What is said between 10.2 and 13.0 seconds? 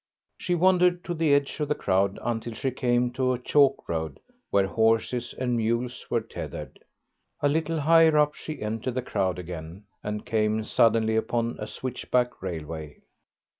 came suddenly upon a switchback railway.